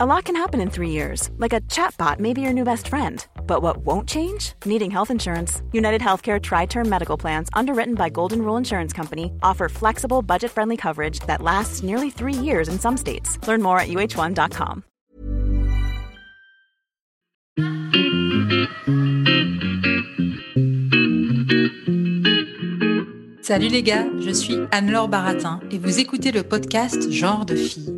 A 0.00 0.06
lot 0.06 0.26
can 0.26 0.36
happen 0.36 0.60
in 0.60 0.70
three 0.70 0.90
years, 0.90 1.28
like 1.38 1.52
a 1.52 1.60
chatbot 1.62 2.20
may 2.20 2.32
be 2.32 2.40
your 2.40 2.52
new 2.52 2.62
best 2.62 2.86
friend. 2.86 3.26
But 3.48 3.62
what 3.62 3.78
won't 3.78 4.08
change? 4.08 4.52
Needing 4.64 4.92
health 4.92 5.10
insurance. 5.10 5.60
United 5.72 6.00
Healthcare 6.00 6.40
Tri 6.40 6.66
Term 6.66 6.88
Medical 6.88 7.16
Plans, 7.16 7.48
underwritten 7.52 7.96
by 7.96 8.08
Golden 8.08 8.42
Rule 8.42 8.56
Insurance 8.56 8.92
Company, 8.92 9.32
offer 9.42 9.68
flexible, 9.68 10.22
budget 10.22 10.52
friendly 10.52 10.76
coverage 10.76 11.18
that 11.26 11.42
lasts 11.42 11.82
nearly 11.82 12.10
three 12.10 12.32
years 12.32 12.68
in 12.68 12.78
some 12.78 12.96
states. 12.96 13.44
Learn 13.48 13.60
more 13.60 13.80
at 13.80 13.88
uh1.com. 13.88 14.84
Salut 23.42 23.68
les 23.70 23.82
gars, 23.82 24.06
je 24.20 24.30
suis 24.30 24.58
Anne-Laure 24.70 25.08
Baratin 25.08 25.58
et 25.72 25.78
vous 25.78 25.98
écoutez 25.98 26.30
le 26.30 26.44
podcast 26.44 27.10
Genre 27.10 27.44
de 27.44 27.56
fille. 27.56 27.97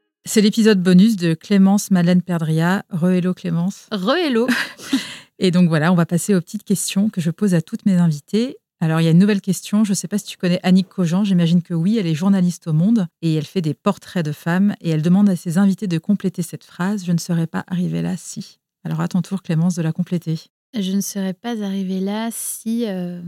c'est 0.25 0.41
l'épisode 0.41 0.81
bonus 0.81 1.15
de 1.15 1.33
Clémence 1.33 1.91
Madeleine 1.91 2.21
Perdria. 2.21 2.83
Re-hello 2.89 3.33
Clémence. 3.33 3.87
Re-hello. 3.91 4.47
Et 5.39 5.49
donc 5.49 5.67
voilà, 5.67 5.91
on 5.91 5.95
va 5.95 6.05
passer 6.05 6.35
aux 6.35 6.41
petites 6.41 6.63
questions 6.63 7.09
que 7.09 7.21
je 7.21 7.31
pose 7.31 7.55
à 7.55 7.61
toutes 7.61 7.85
mes 7.85 7.95
invitées. 7.95 8.57
Alors 8.79 9.01
il 9.01 9.05
y 9.05 9.07
a 9.07 9.11
une 9.11 9.19
nouvelle 9.19 9.41
question, 9.41 9.83
je 9.83 9.91
ne 9.91 9.95
sais 9.95 10.07
pas 10.07 10.17
si 10.17 10.25
tu 10.25 10.37
connais 10.37 10.59
Annick 10.63 10.89
Cogent, 10.89 11.23
j'imagine 11.23 11.61
que 11.61 11.73
oui, 11.73 11.97
elle 11.97 12.07
est 12.07 12.15
journaliste 12.15 12.67
au 12.67 12.73
Monde 12.73 13.07
et 13.21 13.35
elle 13.35 13.45
fait 13.45 13.61
des 13.61 13.75
portraits 13.75 14.25
de 14.25 14.31
femmes 14.31 14.75
et 14.81 14.89
elle 14.89 15.03
demande 15.03 15.29
à 15.29 15.35
ses 15.35 15.57
invités 15.57 15.87
de 15.87 15.97
compléter 15.99 16.41
cette 16.41 16.63
phrase, 16.63 17.05
je 17.05 17.11
ne 17.11 17.19
serais 17.19 17.45
pas 17.45 17.63
arrivée 17.67 18.01
là 18.01 18.15
si. 18.17 18.59
Alors 18.83 19.01
à 19.01 19.07
ton 19.07 19.21
tour 19.21 19.43
Clémence 19.43 19.75
de 19.75 19.83
la 19.83 19.91
compléter. 19.91 20.39
Je 20.79 20.91
ne 20.93 21.01
serais 21.01 21.33
pas 21.33 21.63
arrivée 21.63 21.99
là 21.99 22.29
si 22.31 22.85
euh, 22.87 23.21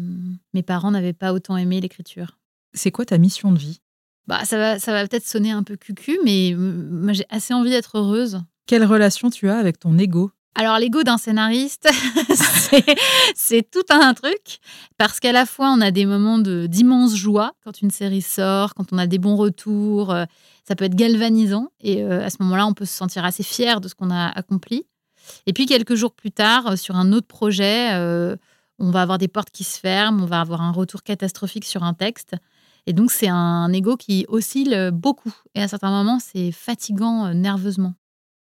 mes 0.54 0.64
parents 0.64 0.92
n'avaient 0.92 1.14
pas 1.14 1.34
autant 1.34 1.58
aimé 1.58 1.82
l'écriture. 1.82 2.40
C'est 2.74 2.92
quoi 2.92 3.06
ta 3.06 3.20
mission 3.20 3.52
de 3.52 3.60
vie? 3.60 3.80
Bah, 4.28 4.46
ça 4.46 4.58
va, 4.58 4.80
ça 4.80 4.92
va 4.92 5.08
peut-être 5.08 5.28
sonner 5.28 5.52
un 5.52 5.64
peu 5.64 5.76
cucu, 5.76 6.18
mais 6.24 6.56
moi 6.58 7.14
j'ai 7.14 7.26
assez 7.30 7.54
envie 7.54 7.70
d'être 7.70 7.98
heureuse. 7.98 8.42
Quelle 8.66 8.86
relation 8.86 9.30
tu 9.30 9.50
as 9.50 9.58
avec 9.58 9.80
ton 9.80 9.98
ego? 9.98 10.32
Alors 10.56 10.78
l'ego 10.78 11.02
d'un 11.02 11.18
scénariste, 11.18 11.90
c'est 13.36 13.72
tout 13.72 13.84
un 13.90 14.14
truc 14.14 14.60
parce 15.00 15.20
qu'à 15.20 15.32
la 15.32 15.48
fois 15.48 15.72
on 15.72 15.82
a 15.82 15.90
des 15.90 16.06
moments 16.06 16.38
d'immense 16.38 17.16
joie 17.16 17.54
quand 17.64 17.82
une 17.82 17.90
série 17.90 18.22
sort, 18.22 18.76
quand 18.76 18.94
on 18.94 19.00
a 19.00 19.08
des 19.08 19.18
bons 19.18 19.36
retours, 19.36 20.12
euh, 20.12 20.26
ça 20.68 20.76
peut 20.76 20.86
être 20.86 20.96
galvanisant 20.96 21.70
et 21.82 22.04
euh, 22.04 22.24
à 22.24 22.30
ce 22.30 22.38
moment-là 22.42 22.68
on 22.68 22.74
peut 22.74 22.86
se 22.86 22.96
sentir 22.96 23.26
assez 23.26 23.42
fier 23.42 23.82
de 23.82 23.88
ce 23.88 23.96
qu'on 23.96 24.12
a 24.12 24.28
accompli. 24.28 24.86
Et 25.48 25.54
puis 25.54 25.66
quelques 25.66 25.96
jours 25.96 26.14
plus 26.14 26.32
tard, 26.32 26.68
euh, 26.68 26.76
sur 26.76 26.98
un 26.98 27.14
autre 27.14 27.28
projet, 27.28 27.90
on 28.78 28.92
va 28.92 29.02
avoir 29.02 29.18
des 29.18 29.28
portes 29.28 29.50
qui 29.50 29.64
se 29.64 29.80
ferment, 29.80 30.24
on 30.24 30.28
va 30.28 30.40
avoir 30.40 30.62
un 30.62 30.72
retour 30.72 31.02
catastrophique 31.02 31.66
sur 31.66 31.84
un 31.84 31.96
texte. 31.96 32.36
Et 32.86 32.94
donc, 32.94 33.12
c'est 33.12 33.30
un 33.30 33.72
ego 33.72 33.96
qui 33.96 34.26
oscille 34.28 34.92
beaucoup. 34.94 35.34
Et 35.56 35.62
à 35.62 35.68
certains 35.68 35.90
moments, 35.90 36.20
c'est 36.20 36.52
fatigant 36.52 37.28
euh, 37.28 37.34
nerveusement. 37.34 37.94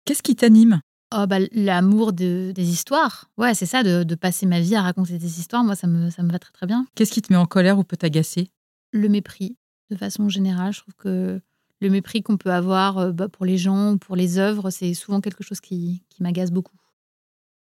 Qu'est-ce 0.06 0.24
qui 0.24 0.36
t'anime? 0.36 0.82
Oh, 1.14 1.26
bah, 1.28 1.40
L'amour 1.52 2.14
de, 2.14 2.52
des 2.54 2.70
histoires. 2.70 3.30
Ouais, 3.38 3.54
c'est 3.54 3.66
ça, 3.66 3.84
de, 3.84 4.16
passer 4.16 4.46
ma 4.46 4.60
vie 4.60 4.76
à 4.76 4.82
raconter 4.82 5.18
des 5.18 5.40
histoires. 5.40 5.64
Moi, 5.64 5.76
ça 5.76 5.88
me, 5.88 6.10
ça 6.10 6.24
me 6.24 6.32
va 6.32 6.40
très, 6.40 6.52
très 6.52 6.68
bien. 6.68 6.86
Qu'est-ce 6.96 7.12
qui 7.12 7.22
te 7.22 7.34
met 7.34 7.38
en 7.38 7.46
colère 7.46 7.80
ou 7.80 7.84
peut 7.84 7.98
t'agacer? 7.98 8.50
Le 8.92 9.10
mépris, 9.10 9.58
de 9.90 9.96
façon 9.96 10.30
générale. 10.30 10.72
Je 10.72 10.82
trouve 10.82 10.96
que 10.96 11.42
le 11.82 11.90
mépris 11.90 12.22
qu'on 12.22 12.38
peut 12.38 12.52
avoir 12.52 12.98
euh, 12.98 13.12
bah, 13.12 13.28
pour 13.28 13.46
les 13.46 13.58
gens 13.58 13.94
ou 13.94 13.98
pour 13.98 14.16
les 14.16 14.38
œuvres, 14.38 14.70
c'est 14.70 14.94
souvent 14.94 15.20
quelque 15.20 15.44
chose 15.44 15.60
qui, 15.60 16.04
qui 16.10 16.24
m'agace 16.24 16.52
beaucoup. 16.52 16.78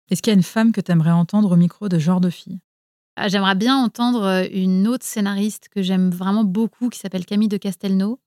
Est-ce 0.09 0.22
qu'il 0.22 0.31
y 0.31 0.36
a 0.36 0.38
une 0.38 0.44
femme 0.44 0.72
que 0.72 0.81
tu 0.81 0.92
aimerais 0.92 1.12
entendre 1.12 1.52
au 1.52 1.56
micro 1.56 1.90
de 1.90 2.00
genre 2.00 2.22
de 2.22 2.30
fille? 2.30 2.59
J'aimerais 3.28 3.56
bien 3.56 3.78
entendre 3.78 4.24
euh, 4.24 4.47
une 4.52 4.88
autre 4.88 5.06
scénariste 5.06 5.69
que 5.69 5.81
j'aime 5.81 6.09
vraiment 6.09 6.44
beaucoup, 6.44 6.90
qui 6.90 7.00
s'appelle 7.00 7.25
Camille 7.25 7.47
de 7.47 7.57
Castelnau, 7.57 8.19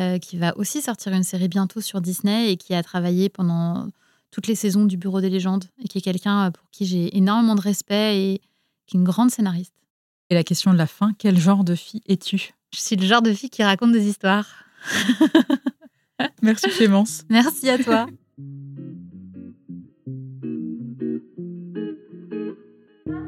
euh, 0.00 0.18
qui 0.18 0.36
va 0.36 0.56
aussi 0.56 0.82
sortir 0.82 1.12
une 1.12 1.22
série 1.22 1.48
bientôt 1.48 1.80
sur 1.80 2.00
Disney 2.00 2.52
et 2.52 2.56
qui 2.56 2.74
a 2.74 2.82
travaillé 2.82 3.28
pendant 3.28 3.88
toutes 4.30 4.46
les 4.46 4.54
saisons 4.54 4.84
du 4.84 4.96
Bureau 4.96 5.20
des 5.20 5.30
légendes 5.30 5.64
et 5.82 5.88
qui 5.88 5.98
est 5.98 6.02
quelqu'un 6.02 6.46
euh, 6.46 6.50
pour 6.50 6.68
qui 6.70 6.86
j'ai 6.86 7.16
énormément 7.16 7.54
de 7.54 7.60
respect 7.60 8.16
et 8.18 8.40
qui 8.86 8.96
est 8.96 9.00
une 9.00 9.04
grande 9.04 9.30
scénariste. 9.30 9.74
Et 10.30 10.34
la 10.34 10.44
question 10.44 10.72
de 10.72 10.78
la 10.78 10.86
fin, 10.86 11.12
quel 11.18 11.38
genre 11.38 11.64
de 11.64 11.74
fille 11.74 12.02
es-tu? 12.06 12.52
Je 12.74 12.80
suis 12.80 12.96
le 12.96 13.06
genre 13.06 13.22
de 13.22 13.32
fille 13.32 13.50
qui 13.50 13.62
raconte 13.62 13.92
des 13.92 14.06
histoires. 14.08 14.46
Merci 16.42 16.68
Clémence. 16.68 17.22
Merci 17.30 17.70
à 17.70 17.78
toi. 17.78 18.06